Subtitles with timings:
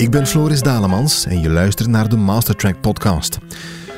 [0.00, 3.38] Ik ben Floris Dalemans en je luistert naar de Mastertrack podcast.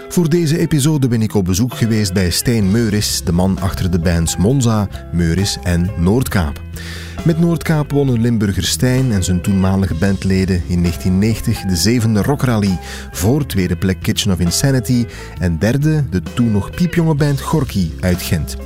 [0.09, 3.99] Voor deze episode ben ik op bezoek geweest bij Stijn Meuris, de man achter de
[3.99, 6.61] bands Monza, Meuris en Noordkaap.
[7.25, 12.79] Met Noordkaap wonnen Limburger Stijn en zijn toenmalige bandleden in 1990 de zevende rockrally
[13.13, 15.07] voor tweede plek Kitchen of Insanity
[15.39, 18.57] en derde de toen nog piepjonge band Gorky uit Gent.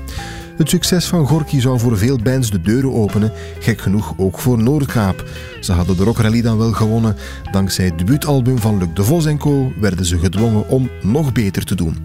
[0.57, 4.62] Het succes van Gorky zou voor veel bands de deuren openen, gek genoeg ook voor
[4.62, 5.25] Noordkaap.
[5.61, 7.16] Ze hadden de rockrally dan wel gewonnen.
[7.52, 9.72] Dankzij het debuutalbum van Luc de Vos Co.
[9.81, 11.96] werden ze gedwongen om nog beter te doen.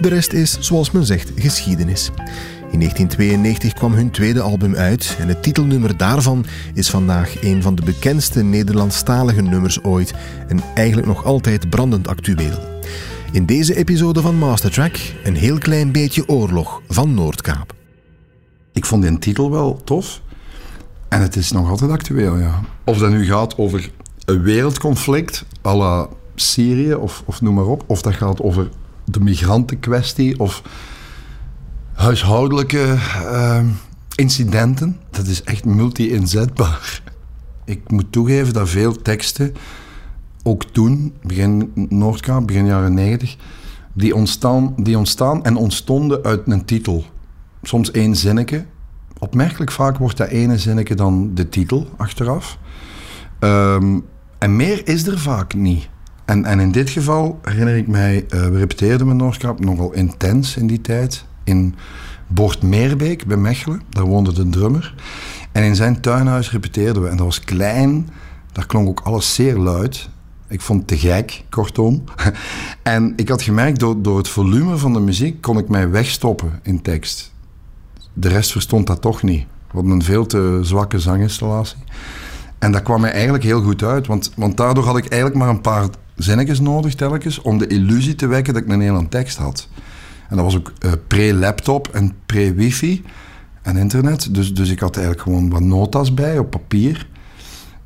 [0.00, 2.10] De rest is, zoals men zegt, geschiedenis.
[2.70, 6.44] In 1992 kwam hun tweede album uit en het titelnummer daarvan
[6.74, 10.14] is vandaag een van de bekendste Nederlandstalige nummers ooit
[10.48, 12.58] en eigenlijk nog altijd brandend actueel.
[13.32, 17.79] In deze episode van Mastertrack een heel klein beetje oorlog van Noordkaap.
[18.72, 20.20] Ik vond die titel wel tof
[21.08, 22.60] en het is nog altijd actueel, ja.
[22.84, 23.90] Of dat nu gaat over
[24.24, 28.68] een wereldconflict à la Syrië of, of noem maar op, of dat gaat over
[29.04, 30.62] de migrantenkwestie of
[31.92, 33.64] huishoudelijke uh,
[34.14, 34.96] incidenten.
[35.10, 37.02] Dat is echt multi-inzetbaar.
[37.64, 39.54] Ik moet toegeven dat veel teksten,
[40.42, 43.36] ook toen, begin Noordkaap, begin jaren 90,
[43.92, 47.04] die ontstaan, die ontstaan en ontstonden uit een titel.
[47.62, 48.64] Soms één zinnetje.
[49.18, 52.58] Opmerkelijk vaak wordt dat ene zinnetje dan de titel achteraf.
[53.40, 54.04] Um,
[54.38, 55.88] en meer is er vaak niet.
[56.24, 60.56] En, en in dit geval herinner ik mij, uh, we repeteerden met Noordkaap nogal intens
[60.56, 61.74] in die tijd in
[62.26, 63.82] Bord Meerbeek bij Mechelen.
[63.88, 64.94] Daar woonde de drummer.
[65.52, 67.08] En in zijn tuinhuis repeteerden we.
[67.08, 68.08] En dat was klein.
[68.52, 70.08] Daar klonk ook alles zeer luid.
[70.48, 72.04] Ik vond het te gek, kortom.
[72.82, 76.60] en ik had gemerkt, door, door het volume van de muziek kon ik mij wegstoppen
[76.62, 77.32] in tekst.
[78.12, 79.46] De rest verstond dat toch niet.
[79.66, 81.78] Hadden een veel te zwakke zanginstallatie.
[82.58, 85.48] En dat kwam mij eigenlijk heel goed uit, want, want daardoor had ik eigenlijk maar
[85.48, 89.36] een paar zinnetjes nodig telkens om de illusie te wekken dat ik een hele tekst
[89.36, 89.68] had.
[90.28, 93.04] En dat was ook uh, pre-laptop en pre-wifi
[93.62, 94.34] en internet.
[94.34, 97.08] Dus, dus ik had eigenlijk gewoon wat notas bij op papier.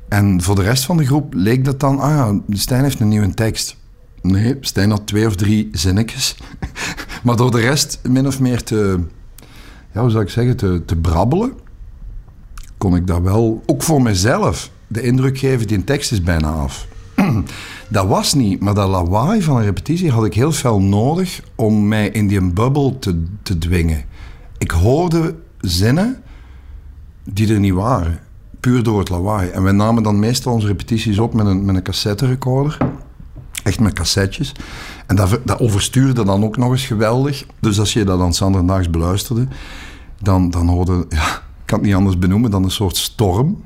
[0.09, 1.99] En voor de rest van de groep leek dat dan...
[1.99, 3.77] Ah ja, Stijn heeft een nieuwe tekst.
[4.21, 6.37] Nee, Stijn had twee of drie zinnetjes.
[7.23, 8.99] maar door de rest min of meer te...
[9.95, 10.57] Ja, hoe zou ik zeggen?
[10.57, 11.53] Te, te brabbelen...
[12.77, 15.67] kon ik dat wel, ook voor mezelf, de indruk geven...
[15.67, 16.87] die tekst is bijna af.
[17.87, 21.87] Dat was niet, maar dat lawaai van een repetitie had ik heel veel nodig om
[21.87, 24.03] mij in die bubbel te, te dwingen.
[24.57, 26.23] Ik hoorde zinnen
[27.23, 28.19] die er niet waren,
[28.59, 29.49] puur door het lawaai.
[29.49, 32.77] En wij namen dan meestal onze repetities op met een, met een cassette recorder,
[33.65, 34.51] echt met cassettes.
[35.07, 37.45] En dat, dat overstuurde dan ook nog eens geweldig.
[37.59, 39.47] Dus als je dat dan zanderdaags beluisterde,
[40.21, 43.63] dan, dan hoorde, ja, ik kan het niet anders benoemen dan een soort storm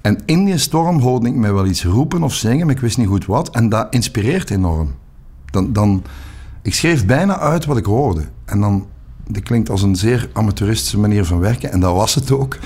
[0.00, 2.98] en in die storm hoorde ik mij wel iets roepen of zingen, maar ik wist
[2.98, 3.50] niet goed wat.
[3.50, 4.94] En dat inspireert enorm.
[5.50, 6.02] Dan, dan,
[6.62, 8.24] ik schreef bijna uit wat ik hoorde.
[8.44, 8.86] En dan,
[9.26, 11.72] dat klinkt als een zeer amateuristische manier van werken.
[11.72, 12.58] En dat was het ook.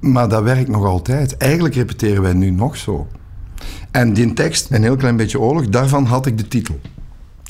[0.00, 1.36] Maar dat werkt nog altijd.
[1.36, 3.06] Eigenlijk repeteren wij nu nog zo.
[3.92, 6.80] En die tekst, een heel klein beetje oorlog, daarvan had ik de titel.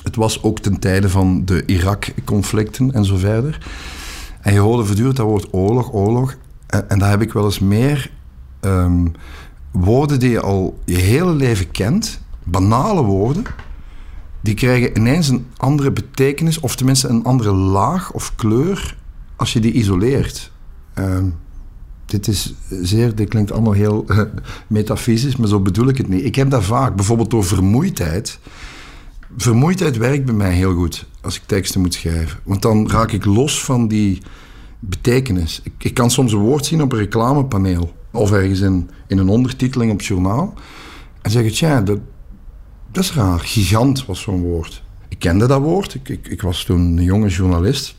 [0.03, 3.67] Het was ook ten tijde van de Irak-conflicten en zo verder.
[4.41, 6.37] En je hoorde voortdurend dat woord oorlog, oorlog.
[6.89, 8.11] En, daar heb ik wel eens meer
[8.61, 9.13] um,
[9.71, 13.45] woorden die je al je hele leven kent, banale woorden,
[14.41, 18.97] die krijgen ineens een andere betekenis, of tenminste een andere laag of kleur,
[19.37, 20.51] als je die isoleert.
[20.95, 21.35] Um,
[22.13, 24.05] dit is zeer, dit klinkt allemaal heel
[24.67, 26.25] metafysisch, maar zo bedoel ik het niet.
[26.25, 28.39] Ik heb dat vaak, bijvoorbeeld door vermoeidheid.
[29.37, 32.39] Vermoeidheid werkt bij mij heel goed als ik teksten moet schrijven.
[32.45, 34.23] Want dan raak ik los van die
[34.79, 35.61] betekenis.
[35.63, 37.93] Ik, ik kan soms een woord zien op een reclamepaneel.
[38.11, 40.55] Of ergens in, in een ondertiteling op het journaal.
[41.23, 41.99] En zeggen, tja, dat,
[42.91, 43.41] dat is raar.
[43.41, 44.83] Gigant was zo'n woord.
[45.09, 45.95] Ik kende dat woord.
[45.95, 47.97] Ik, ik, ik, was toen een jonge journalist.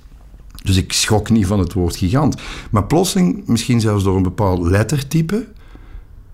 [0.63, 2.41] Dus ik schrok niet van het woord gigant.
[2.72, 5.47] Maar plotseling, misschien zelfs door een bepaald lettertype,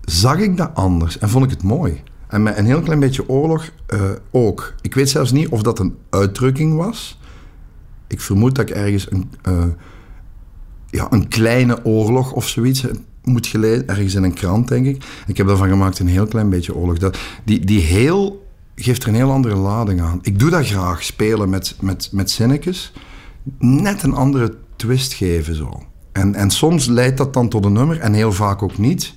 [0.04, 2.02] zag ik dat anders en vond ik het mooi.
[2.28, 4.00] En met een heel klein beetje oorlog uh,
[4.30, 4.74] ook.
[4.80, 7.18] Ik weet zelfs niet of dat een uitdrukking was.
[8.06, 9.64] Ik vermoed dat ik ergens een, uh,
[10.90, 12.84] ja, een kleine oorlog of zoiets
[13.24, 15.04] moet gelezen, ergens in een krant, denk ik.
[15.26, 16.98] Ik heb daarvan gemaakt een heel klein beetje oorlog.
[16.98, 20.18] Dat, die, die heel geeft er een heel andere lading aan.
[20.22, 22.92] Ik doe dat graag, spelen met, met, met zinnetjes.
[23.58, 25.82] Net een andere twist geven zo.
[26.12, 29.14] En, en soms leidt dat dan tot een nummer en heel vaak ook niet.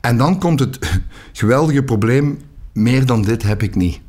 [0.00, 0.78] En dan komt het
[1.32, 2.38] geweldige probleem,
[2.72, 4.00] meer dan dit heb ik niet.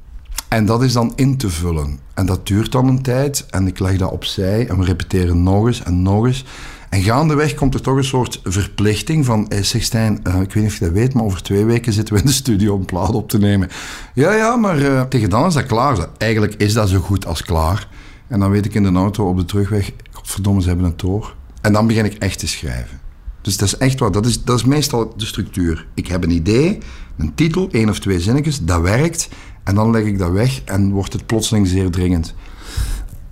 [0.48, 2.00] En dat is dan in te vullen.
[2.14, 5.66] En dat duurt dan een tijd en ik leg dat opzij en we repeteren nog
[5.66, 6.46] eens en nog eens.
[6.90, 9.46] En gaandeweg komt er toch een soort verplichting van...
[9.48, 11.94] Hey, zeg Stijn, uh, ik weet niet of je dat weet, maar over twee weken
[11.94, 13.70] zitten we in de studio om plaat op te nemen.
[14.14, 16.08] Ja, ja, maar uh, tegen dan is dat klaar.
[16.18, 17.88] Eigenlijk is dat zo goed als klaar.
[18.32, 19.92] En dan weet ik in de auto op de terugweg...
[20.12, 21.36] Godverdomme, ze hebben het door.
[21.62, 23.00] En dan begin ik echt te schrijven.
[23.42, 24.14] Dus dat is echt wat.
[24.14, 25.88] Dat is, dat is meestal de structuur.
[25.94, 26.78] Ik heb een idee,
[27.18, 29.30] een titel, één of twee zinnetjes, dat werkt.
[29.64, 32.34] En dan leg ik dat weg en wordt het plotseling zeer dringend.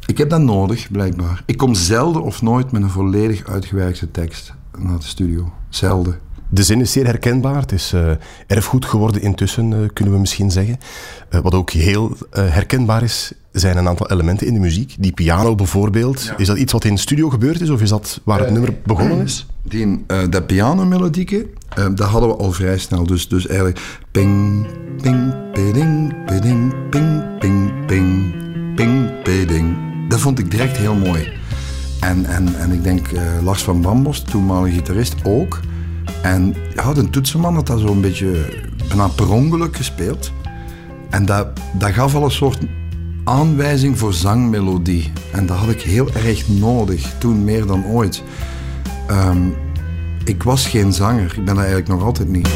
[0.05, 1.43] Ik heb dat nodig, blijkbaar.
[1.45, 5.51] Ik kom zelden of nooit met een volledig uitgewerkte tekst naar de studio.
[5.69, 6.19] Zelden.
[6.49, 7.61] De zin is zeer herkenbaar.
[7.61, 8.11] Het is uh,
[8.47, 10.77] erfgoed geworden intussen, uh, kunnen we misschien zeggen.
[11.31, 14.95] Uh, wat ook heel herkenbaar is, zijn een aantal elementen in de muziek.
[14.99, 16.23] Die piano bijvoorbeeld.
[16.23, 16.37] Ja.
[16.37, 18.73] Is dat iets wat in de studio gebeurd is of is dat waar het nummer
[18.83, 19.45] begonnen is?
[19.63, 23.05] Die, dat pianomelodieke, dat hadden we al vrij snel.
[23.05, 23.79] Dus, dus eigenlijk
[24.11, 24.67] ping,
[25.01, 28.33] ping, ping, ping, ping, ping, ping,
[28.75, 29.77] ping, ping.
[30.07, 31.31] Dat vond ik direct heel mooi.
[31.99, 33.07] En, en, en ik denk
[33.43, 35.59] Lars van Bambos, toenmalige gitarist, ook.
[36.21, 38.45] En ja, de toetsenman had dat zo'n beetje
[38.87, 40.31] bijna per ongeluk gespeeld.
[41.09, 42.59] En dat, dat gaf al een soort
[43.23, 45.11] aanwijzing voor zangmelodie.
[45.31, 48.23] En dat had ik heel erg nodig, toen meer dan ooit.
[49.11, 49.55] Um,
[50.25, 52.49] ik was geen zanger, ik ben dat eigenlijk nog altijd niet.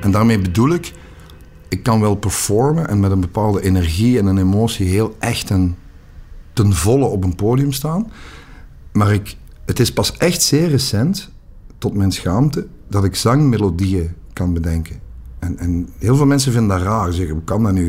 [0.00, 0.92] En daarmee bedoel ik,
[1.68, 5.76] ik kan wel performen en met een bepaalde energie en een emotie heel echt en
[6.52, 8.12] ten volle op een podium staan.
[8.92, 11.30] Maar ik, het is pas echt zeer recent
[11.82, 15.00] tot mijn schaamte, dat ik zangmelodieën kan bedenken.
[15.38, 17.12] En, en heel veel mensen vinden dat raar.
[17.12, 17.88] Zeggen, hoe kan dat nu?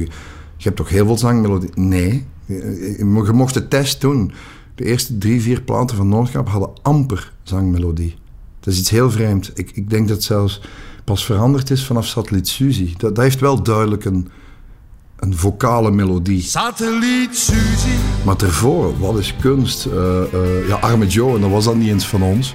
[0.58, 1.74] Je hebt toch heel veel zangmelodieën?
[1.76, 2.26] Nee.
[2.46, 4.32] Je mocht de test doen.
[4.76, 8.16] De eerste drie, vier platen van Noordkap hadden amper zangmelodie.
[8.60, 9.52] Dat is iets heel vreemd.
[9.54, 10.62] Ik, ik denk dat het zelfs
[11.04, 12.94] pas veranderd is vanaf Satelliet Suzy.
[12.98, 14.30] Dat, dat heeft wel duidelijk een,
[15.20, 16.42] een vocale melodie.
[16.42, 17.96] Satelliet Suzy.
[18.26, 19.86] Maar tevoren, wat is kunst?
[19.86, 22.54] Uh, uh, ja, Arme Joe, en dat was dat niet eens van ons.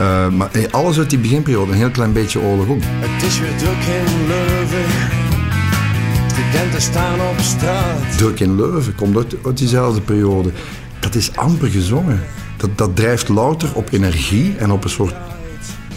[0.00, 2.80] Uh, maar hey, alles uit die beginperiode, een heel klein beetje oorlog ook.
[2.82, 4.84] Het is weer druk in Leuven.
[6.26, 8.16] Studenten staan op straat.
[8.16, 10.50] Druk in Leuven komt uit, uit diezelfde periode.
[10.98, 12.20] Dat is amper gezongen.
[12.56, 15.14] Dat, dat drijft louter op energie en op een soort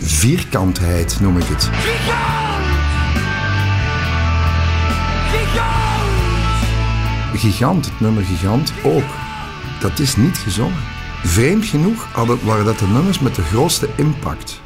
[0.01, 1.69] vierkantheid, noem ik het.
[7.37, 9.03] Gigant, het nummer Gigant ook.
[9.81, 10.77] Dat is niet gezongen.
[11.23, 14.61] Vreemd genoeg hadden, waren dat de nummers met de grootste impact.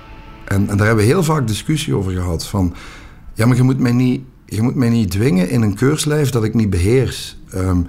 [0.45, 2.47] En, en, daar hebben we heel vaak discussie over gehad.
[2.47, 2.73] Van,
[3.33, 6.43] ja, maar je moet mij niet, je moet mij niet dwingen in een keurslijf dat
[6.43, 7.37] ik niet beheers.
[7.55, 7.87] Um,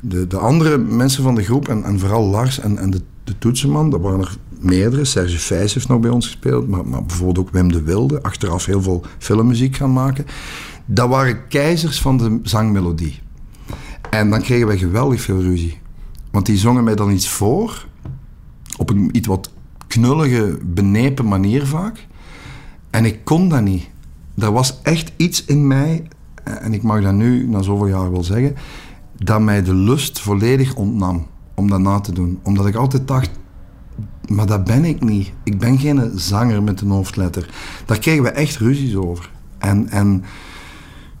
[0.00, 3.38] de, de andere mensen van de groep, en, en vooral Lars en, en de, de
[3.38, 5.04] toetsenman, dat waren er meerdere.
[5.04, 8.22] Serge Vijs heeft nog bij ons gespeeld, maar, maar bijvoorbeeld ook Wim de Wilde.
[8.22, 10.26] Achteraf heel veel filmmuziek gaan maken.
[10.86, 13.22] Dat waren keizers van de zangmelodie.
[14.18, 15.78] En dan kregen wij geweldig veel ruzie.
[16.30, 17.86] Want die zongen mij dan iets voor
[18.76, 19.50] op een iets wat
[19.86, 22.06] knullige, benepen manier vaak.
[22.90, 23.88] En ik kon dat niet.
[24.38, 26.08] Er was echt iets in mij,
[26.44, 28.54] en ik mag dat nu na zoveel jaar wel zeggen,
[29.16, 32.38] dat mij de lust volledig ontnam om dat na te doen.
[32.42, 33.30] Omdat ik altijd dacht,
[34.28, 35.32] maar dat ben ik niet.
[35.44, 37.50] Ik ben geen zanger met een hoofdletter.
[37.86, 39.30] Daar kregen we echt ruzies over.
[39.58, 40.24] En, en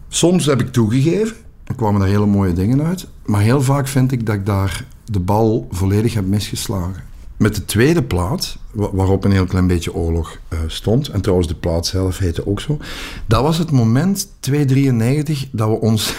[0.08, 4.12] soms heb ik toegegeven, er kwamen er hele mooie dingen uit, maar heel vaak vind
[4.12, 7.02] ik dat ik daar de bal volledig heb misgeslagen.
[7.36, 11.54] Met de tweede plaat, waarop een heel klein beetje oorlog uh, stond, en trouwens de
[11.54, 12.78] plaat zelf heette ook zo,
[13.26, 16.14] dat was het moment, 293, dat we ons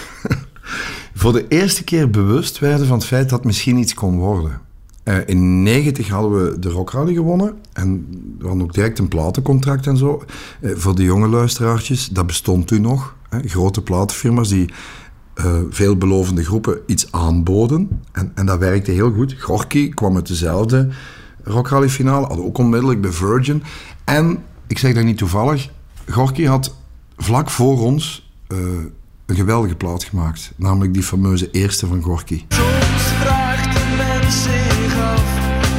[1.14, 4.62] voor de eerste keer bewust werden van het feit dat misschien iets kon worden.
[5.04, 8.08] Uh, in 90 hadden we de Rock gewonnen en
[8.40, 10.24] we hadden ook direct een platencontract en zo.
[10.60, 13.16] Uh, voor de jonge luisteraartjes, dat bestond toen nog.
[13.30, 14.70] Hè, grote platenfirma's die
[15.36, 18.02] uh, veelbelovende groepen iets aanboden.
[18.12, 19.36] En, en dat werkte heel goed.
[19.40, 20.90] Gorky kwam uit dezelfde
[21.46, 23.64] Rock finale, had ook onmiddellijk bij Virgin.
[24.04, 25.70] En, ik zeg dat niet toevallig,
[26.10, 26.76] Gorky had
[27.18, 28.58] vlak voor ons uh,
[29.26, 30.52] een geweldige plaat gemaakt.
[30.56, 32.46] Namelijk die fameuze eerste van Gorky.
[32.48, 34.48] Soms vraagt de mens
[35.00, 35.24] af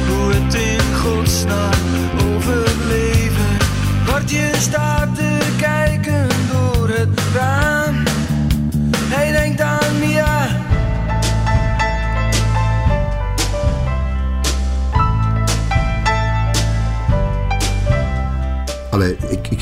[0.07, 1.86] hoe het in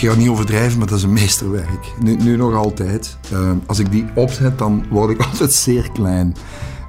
[0.10, 1.94] ga niet overdrijven, maar dat is een meesterwerk.
[2.00, 3.18] Nu, nu nog altijd.
[3.34, 6.36] Uh, als ik die opzet, dan word ik altijd zeer klein.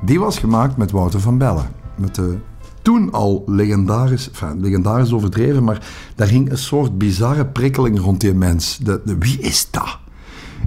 [0.04, 1.70] Die was gemaakt met Wouter van Bellen.
[1.96, 2.38] Met de
[2.82, 8.34] toen al legendarisch, enfin, legendarisch overdreven, maar daar ging een soort bizarre prikkeling rond die
[8.34, 8.78] mens.
[8.82, 9.98] De, de, wie is dat?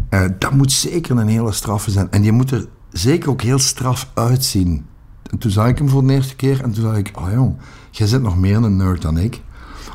[0.09, 2.11] Uh, dat moet zeker een hele straffe zijn.
[2.11, 4.85] En je moet er zeker ook heel straf uitzien.
[5.31, 7.55] En toen zag ik hem voor de eerste keer en toen dacht ik, oh jong,
[7.91, 9.41] jij zit nog meer een nerd dan ik.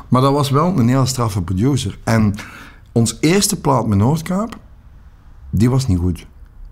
[0.09, 1.97] Maar dat was wel een heel straffe producer.
[2.03, 2.35] En
[2.91, 4.57] ons eerste plaat met Noordkaap,
[5.49, 6.27] die was niet goed.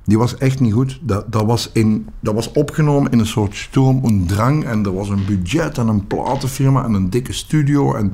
[0.05, 0.99] Die was echt niet goed.
[1.01, 4.65] Dat, dat, was, in, dat was opgenomen in een soort storm en drang.
[4.65, 7.93] En er was een budget en een platenfirma en een dikke studio.
[7.93, 8.13] En,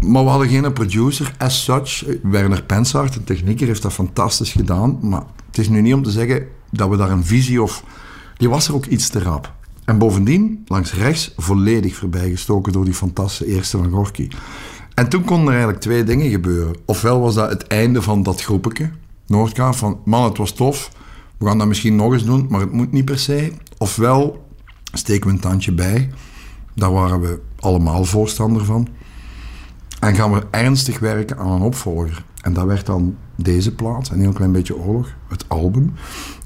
[0.00, 2.04] maar we hadden geen producer as such.
[2.22, 4.98] Werner Pensaert, de technieker, heeft dat fantastisch gedaan.
[5.02, 7.84] Maar het is nu niet om te zeggen dat we daar een visie of...
[8.36, 9.54] Die was er ook iets te rap.
[9.88, 14.28] En bovendien, langs rechts, volledig voorbijgestoken door die fantastische eerste van Gorky.
[14.94, 16.76] En toen konden er eigenlijk twee dingen gebeuren.
[16.84, 18.90] Ofwel was dat het einde van dat groepje,
[19.26, 20.90] Noordkaap, van man, het was tof,
[21.38, 23.52] we gaan dat misschien nog eens doen, maar het moet niet per se.
[23.78, 24.48] Ofwel
[24.92, 26.10] steken we een tandje bij,
[26.74, 28.88] daar waren we allemaal voorstander van.
[30.00, 32.24] En gaan we ernstig werken aan een opvolger.
[32.42, 35.92] En dat werd dan deze plaat, een heel klein beetje oorlog, het album,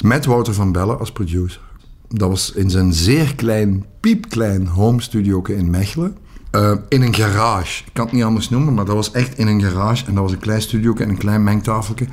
[0.05, 1.71] met Wouter van Bellen als producer.
[2.15, 6.17] Dat was in zijn zeer klein, piepklein home studio in Mechelen.
[6.57, 7.85] Uh, in een garage.
[7.85, 10.07] Ik kan het niet anders noemen, maar dat was echt in een garage.
[10.07, 12.07] En dat was een klein studio en een klein mengtafeltje.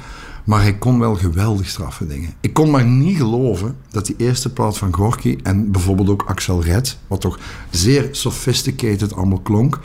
[0.45, 2.33] Maar hij kon wel geweldig straffe dingen.
[2.41, 6.63] Ik kon maar niet geloven dat die eerste plaat van Gorky en bijvoorbeeld ook Axel
[6.63, 7.39] Red, wat toch
[7.69, 9.79] zeer sophisticated allemaal klonk.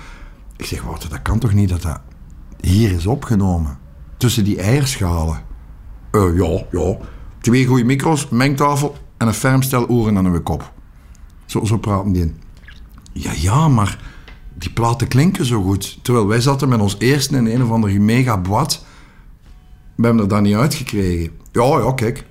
[0.56, 2.00] Ik zeg, Wouter, dat kan toch niet dat dat
[2.61, 3.78] hier is opgenomen?
[4.16, 5.42] Tussen die eierschalen.
[6.12, 6.97] Uh, ja, ja.
[7.40, 10.73] Twee goede micro's, mengtafel en een fermstel oren aan een kop.
[11.47, 12.37] Zo, zo praten die in.
[13.12, 13.99] Ja, ja, maar
[14.54, 15.99] die platen klinken zo goed.
[16.02, 18.85] Terwijl wij zaten met ons eerste in een of andere mega boat.
[19.95, 21.31] We hebben er dan niet uitgekregen.
[21.52, 22.26] Ja, ja, kijk.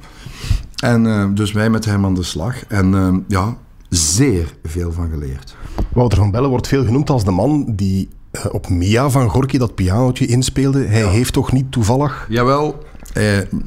[0.76, 2.66] En uh, dus wij met hem aan de slag.
[2.66, 3.58] En uh, ja,
[3.90, 5.56] zeer veel van geleerd.
[5.94, 9.58] Wouter van Bellen wordt veel genoemd als de man die uh, op Mia van Gorky
[9.58, 10.86] dat pianootje inspeelde.
[10.86, 11.10] Hij ja.
[11.10, 12.26] heeft toch niet toevallig...
[12.30, 12.84] Jawel,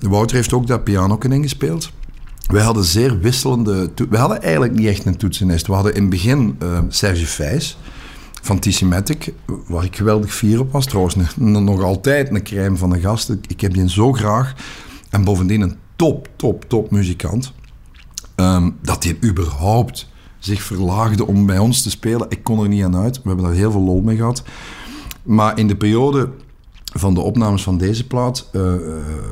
[0.00, 1.92] Wouter heeft ook dat piano ingespeeld.
[2.46, 3.90] Wij hadden zeer wisselende...
[4.08, 5.66] We hadden eigenlijk niet echt een toetsenist.
[5.66, 7.78] We hadden in het begin Serge Vijs
[8.42, 9.32] van Tissimatic,
[9.66, 10.86] waar ik geweldig fier op was.
[10.86, 13.36] Trouwens, nog altijd een crème van een gast.
[13.46, 14.54] Ik heb die zo graag.
[15.10, 17.52] En bovendien een top, top, top muzikant.
[18.36, 22.26] Um, dat hij überhaupt zich verlaagde om bij ons te spelen.
[22.28, 23.16] Ik kon er niet aan uit.
[23.16, 24.42] We hebben daar heel veel lol mee gehad.
[25.22, 26.30] Maar in de periode
[26.98, 28.74] van de opnames van deze plaat uh,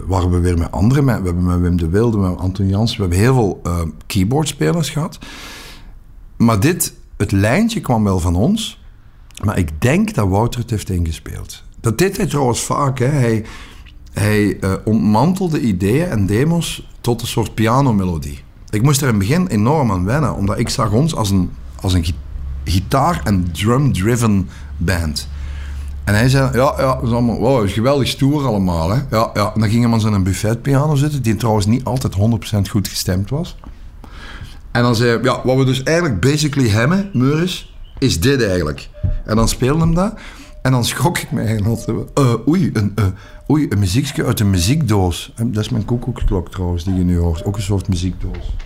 [0.07, 1.05] waren we weer met anderen.
[1.05, 2.97] We hebben met Wim de Wilde, met Anton Jans.
[2.97, 5.19] We hebben heel veel uh, keyboardspelers gehad.
[6.37, 8.83] Maar dit, het lijntje kwam wel van ons.
[9.45, 11.63] Maar ik denk dat Wouter het heeft ingespeeld.
[11.81, 12.99] Dat deed hij trouwens vaak.
[12.99, 13.07] Hè.
[13.07, 13.45] Hij,
[14.13, 18.43] hij ontmantelde ideeën en demos tot een soort pianomelodie.
[18.71, 21.51] Ik moest er in het begin enorm aan wennen, omdat ik zag ons als een,
[21.81, 22.05] als een
[22.65, 25.29] gitaar- en drum-driven band.
[26.05, 28.91] En hij zei, ja, ja, dat is allemaal, wow, is geweldig stoer allemaal.
[28.91, 29.01] Hè.
[29.11, 29.53] Ja, ja.
[29.55, 32.15] En dan ging hij aan zijn buffetpiano zitten, die trouwens niet altijd
[32.67, 33.57] 100% goed gestemd was.
[34.71, 38.89] En dan zei hij, ja, wat we dus eigenlijk basically hebben, Meuris, is dit eigenlijk?
[39.25, 40.15] En dan speelde hem dat.
[40.63, 41.89] En dan schrok ik me eigenlijk.
[42.19, 43.05] Uh, oei, een, uh,
[43.51, 45.33] oei, een muziekje uit een muziekdoos.
[45.37, 47.45] Dat is mijn koekoeksklok trouwens, die je nu hoort.
[47.45, 48.57] Ook een soort muziekdoos.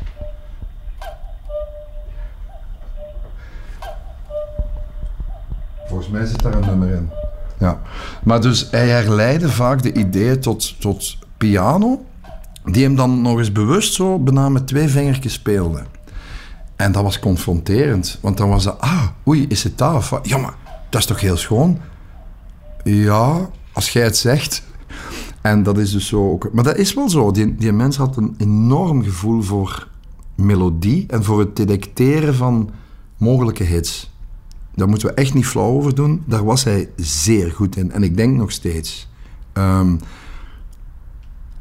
[5.89, 7.11] Volgens mij zit daar een nummer in.
[7.59, 7.81] Ja.
[8.25, 12.05] Maar dus hij herleidde vaak de ideeën tot, tot piano,
[12.65, 15.83] die hem dan nog eens bewust zo bijna met twee vingertjes speelde.
[16.77, 20.21] En dat was confronterend, want dan was dat, ah, oei, is het daar?
[20.23, 20.55] Ja, maar
[20.89, 21.79] dat is toch heel schoon?
[22.85, 24.63] Ja, als jij het zegt.
[25.41, 26.53] En dat is dus zo ook.
[26.53, 27.31] Maar dat is wel zo.
[27.31, 29.89] Die, die mens had een enorm gevoel voor
[30.35, 32.71] melodie en voor het detecteren van
[33.17, 34.11] mogelijke hits.
[34.79, 36.23] Daar moeten we echt niet flauw over doen.
[36.27, 37.93] Daar was hij zeer goed in.
[37.93, 39.09] En ik denk nog steeds.
[39.55, 39.99] Um,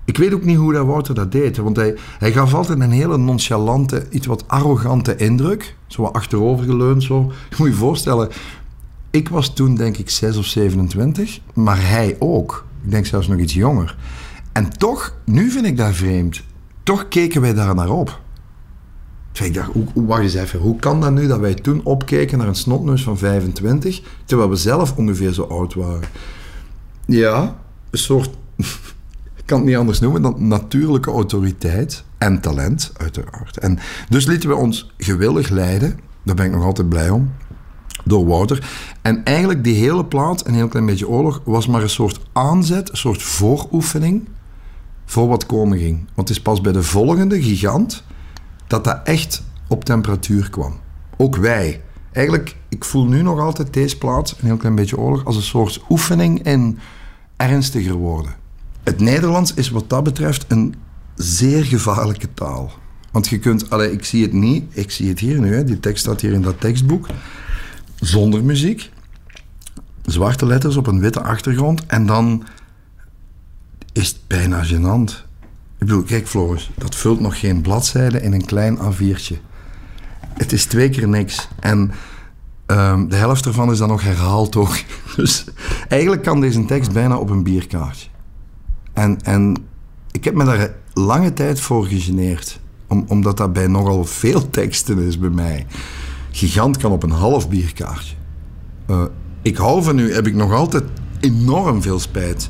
[0.06, 1.58] ik weet ook niet hoe dat Wouter dat deed.
[1.58, 5.76] Want hij, hij gaf altijd een hele nonchalante, iets wat arrogante indruk.
[5.88, 7.32] Zo wat achterovergeleund zo.
[7.50, 8.30] Je moet je voorstellen,
[9.12, 12.66] ik was toen denk ik 6 of 27, maar hij ook.
[12.84, 13.98] Ik denk zelfs nog iets jonger.
[14.52, 16.44] En toch, nu vind ik dat vreemd.
[16.84, 18.22] Toch keken wij daar naar op.
[19.46, 22.48] Ik dacht, hoe, wacht eens even, hoe kan dat nu dat wij toen opkeken naar
[22.48, 26.08] een snotneus van 25, terwijl we zelf ongeveer zo oud waren?
[27.06, 27.56] Ja,
[27.90, 28.30] een soort
[29.46, 33.58] kan het niet anders noemen dan natuurlijke autoriteit en talent, uiteraard.
[33.58, 33.80] En
[34.10, 37.32] dus lieten we ons gewillig leiden, daar ben ik nog altijd blij om,
[38.04, 38.70] door Wouter.
[39.02, 42.90] En eigenlijk die hele plaat, een heel klein beetje oorlog, was maar een soort aanzet,
[42.90, 44.28] een soort vooroefening
[45.06, 45.98] voor wat komen ging.
[46.16, 48.04] Want het is pas bij de volgende gigant
[48.68, 50.80] dat dat echt op temperatuur kwam.
[51.18, 51.82] Ook wij.
[52.12, 55.42] Eigenlijk, ik voel nu nog altijd deze plaat, een heel klein beetje oorlog, als een
[55.42, 56.80] soort oefening in
[57.36, 58.36] ernstiger worden.
[58.84, 60.76] Het Nederlands is wat dat betreft een
[61.16, 62.72] zeer gevaarlijke taal.
[63.12, 65.80] Want je kunt, allee, ik zie het niet, ik zie het hier nu, hè, die
[65.80, 67.08] tekst staat hier in dat tekstboek,
[68.00, 68.92] zonder muziek,
[70.06, 72.44] zwarte letters op een witte achtergrond en dan
[73.94, 75.27] is het bijna gênant.
[75.80, 79.36] Ik bedoel, kijk Floris, dat vult nog geen bladzijde in een klein A4'tje.
[80.34, 81.48] Het is twee keer niks.
[81.60, 81.92] En
[82.66, 84.76] ehm, de helft ervan is dan nog herhaald ook.
[85.16, 85.46] Dus
[85.88, 88.10] eigenlijk kan deze tekst bijna op een bierkaartje.
[88.94, 89.58] En, en
[90.12, 92.60] ik heb me daar lange tijd voor gegeneerd.
[92.88, 95.66] Om, omdat dat bij nogal veel teksten is bij mij.
[96.32, 98.16] Gigant kan op een half bierkaartje.
[98.88, 99.04] Uh,
[99.42, 100.84] ik hou van nu, heb ik nog altijd
[101.20, 102.50] enorm veel spijt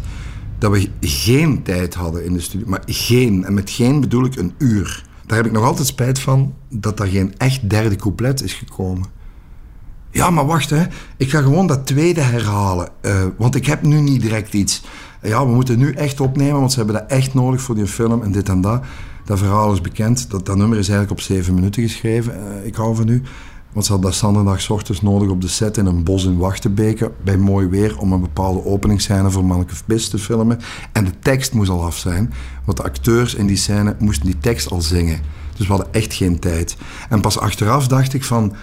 [0.57, 2.67] dat we geen tijd hadden in de studio.
[2.67, 5.05] Maar geen, en met geen bedoel ik een uur.
[5.25, 9.05] Daar heb ik nog altijd spijt van dat er geen echt derde couplet is gekomen.
[10.11, 10.85] Ja, maar wacht, hè.
[11.17, 12.89] ik ga gewoon dat tweede herhalen.
[13.01, 14.83] Uh, want ik heb nu niet direct iets.
[15.21, 18.21] Ja, we moeten nu echt opnemen, want ze hebben dat echt nodig voor die film
[18.21, 18.83] en dit en dat.
[19.25, 20.29] Dat verhaal is bekend.
[20.29, 22.33] Dat, dat nummer is eigenlijk op zeven minuten geschreven.
[22.33, 23.21] Uh, ik hou van u.
[23.73, 27.11] Want ze hadden dat zondag ochtends nodig op de set in een bos in Wachtenbeke
[27.23, 30.59] bij mooi weer om een bepaalde openingsscène voor Manneke Bis te filmen.
[30.91, 32.33] En de tekst moest al af zijn,
[32.65, 35.19] want de acteurs in die scène moesten die tekst al zingen.
[35.55, 36.77] Dus we hadden echt geen tijd.
[37.09, 38.55] En pas achteraf dacht ik van,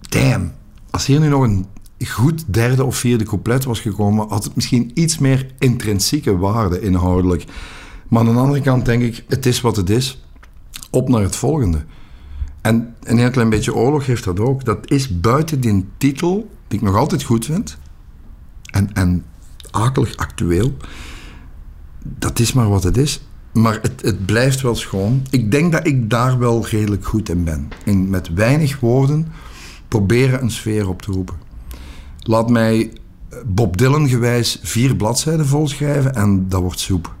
[0.00, 0.52] damn,
[0.90, 1.66] als hier nu nog een
[2.06, 7.44] goed derde of vierde couplet was gekomen, had het misschien iets meer intrinsieke waarde inhoudelijk.
[8.08, 10.24] Maar aan de andere kant denk ik, het is wat het is.
[10.90, 11.84] Op naar het volgende.
[12.66, 14.64] En een heel klein beetje oorlog heeft dat ook.
[14.64, 17.78] Dat is buiten die titel, die ik nog altijd goed vind,
[18.64, 19.24] en, en
[19.70, 20.76] akelig actueel.
[22.02, 23.20] Dat is maar wat het is.
[23.52, 25.22] Maar het, het blijft wel schoon.
[25.30, 27.68] Ik denk dat ik daar wel redelijk goed in ben.
[27.84, 29.26] In met weinig woorden
[29.88, 31.36] proberen een sfeer op te roepen.
[32.18, 32.92] Laat mij
[33.46, 37.14] Bob Dylan gewijs vier bladzijden volschrijven en dat wordt soep.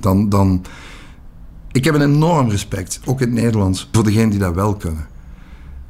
[0.00, 0.64] Dan, dan,
[1.76, 5.06] ik heb een enorm respect, ook in het Nederlands, voor degenen die dat wel kunnen.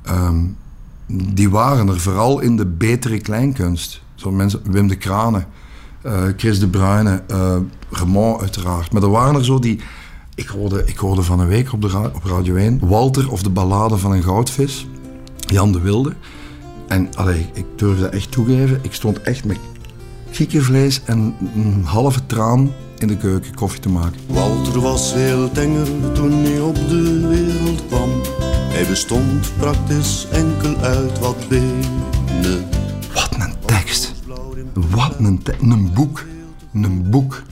[0.03, 0.45] Ehm,
[1.07, 4.03] die waren er vooral in de betere kleinkunst.
[4.15, 5.47] Zo mensen, Wim de Kranen,
[6.07, 8.93] uh, Chris de Bruyne, uh, uiteraard.
[8.93, 9.81] Maar er waren er zo die...
[10.35, 13.51] Ik hoorde, ik hoorde van een week op, de op Radio 1 Walter of de
[13.51, 14.87] Ballade van een Goudvis.
[15.37, 16.13] Jan de Wilde.
[16.89, 18.79] En allee, ik durf dat echt toegeven.
[18.83, 19.59] Ik stond echt met
[20.31, 24.21] kikkervlees en een halve traan in de keuken koffie te maken.
[24.27, 28.11] Walter was heel tenger toen hij op de wereld kwam.
[28.41, 32.65] Hij bestond praktisch enkel uit wat benen.
[33.15, 34.15] Wat een tekst.
[34.73, 35.63] Wat een tekst.
[35.63, 36.25] Een boek.
[36.73, 37.43] Een boek.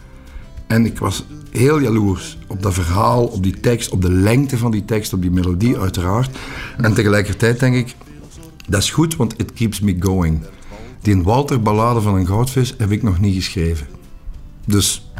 [0.67, 4.71] En ik was heel jaloers op dat verhaal, op die tekst, op de lengte van
[4.71, 6.37] die tekst, op die melodie uiteraard.
[6.77, 7.97] En tegelijkertijd denk ik,
[8.69, 10.43] dat is goed, want it keeps me going.
[11.01, 13.87] Die Walter Ballade van een goudvis heb ik nog niet geschreven.
[14.67, 15.13] Dus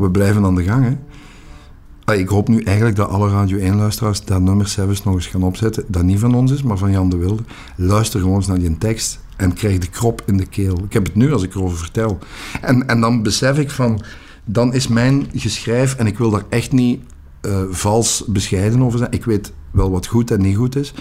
[0.00, 0.84] We blijven aan de gang.
[0.84, 0.96] Hè.
[2.14, 5.84] Ik hoop nu eigenlijk dat alle Radio 1-luisteraars dat nummer zelfs nog eens gaan opzetten.
[5.88, 7.42] Dat niet van ons is, maar van Jan de Wilde.
[7.76, 10.78] Luister gewoon eens naar die tekst en krijg de krop in de keel.
[10.84, 12.18] Ik heb het nu als ik erover vertel.
[12.60, 14.02] En, en dan besef ik van,
[14.44, 17.00] dan is mijn geschrijf, en ik wil daar echt niet
[17.42, 19.12] uh, vals bescheiden over zijn.
[19.12, 20.94] Ik weet wel wat goed en niet goed is.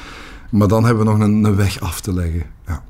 [0.50, 2.44] Maar dan hebben we nog een, een weg af te leggen.
[2.68, 2.84] Ja.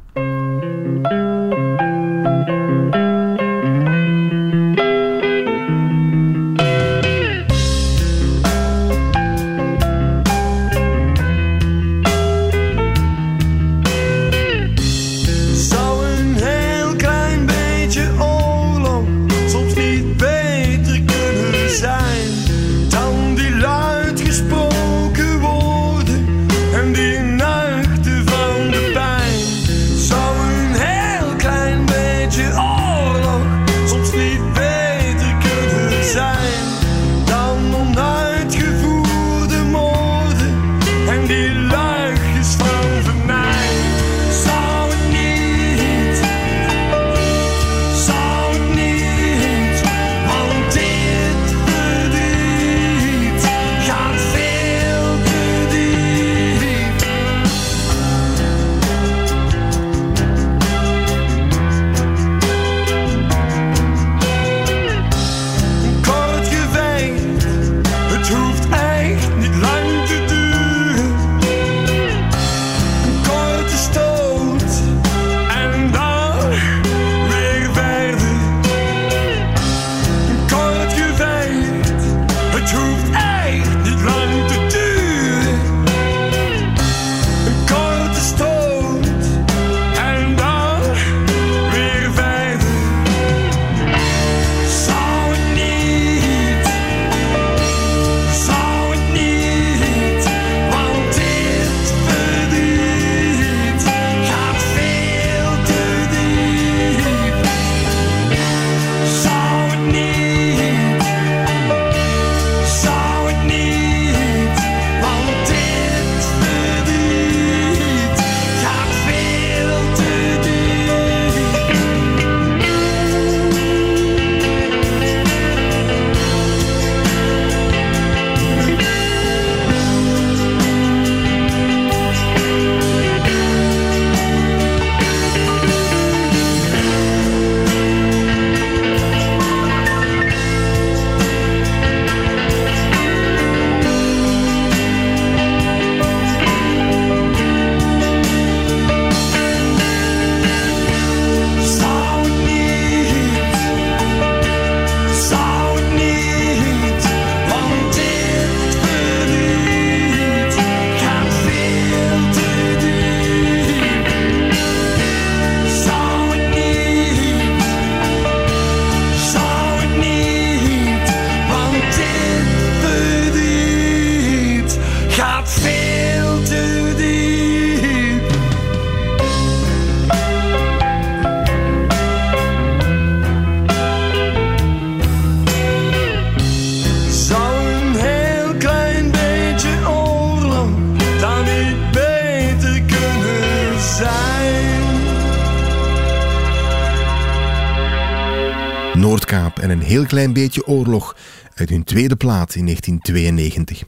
[200.07, 201.15] Een klein beetje oorlog
[201.55, 203.83] uit hun tweede plaat in 1992.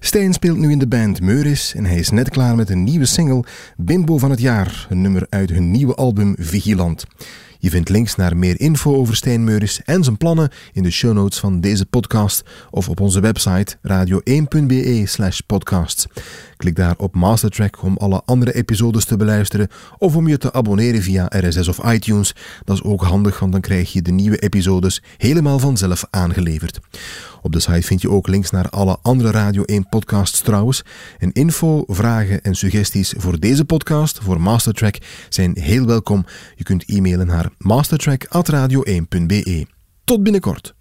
[0.00, 3.04] Stijn speelt nu in de band Meuris en hij is net klaar met een nieuwe
[3.04, 3.44] single,
[3.76, 7.04] Bimbo van het jaar, een nummer uit hun nieuwe album Vigilant.
[7.62, 11.12] Je vindt links naar meer info over Stijn Meuris en zijn plannen in de show
[11.12, 16.06] notes van deze podcast of op onze website radio1.be slash podcasts.
[16.56, 21.02] Klik daar op Mastertrack om alle andere episodes te beluisteren of om je te abonneren
[21.02, 22.34] via RSS of iTunes.
[22.64, 26.80] Dat is ook handig, want dan krijg je de nieuwe episodes helemaal vanzelf aangeleverd.
[27.42, 30.84] Op de site vind je ook links naar alle andere Radio 1 podcasts trouwens.
[31.18, 36.24] En info, vragen en suggesties voor deze podcast, voor Mastertrack, zijn heel welkom.
[36.54, 39.66] Je kunt e-mailen naar mastertrack.radio1.be.
[40.04, 40.74] Tot binnenkort.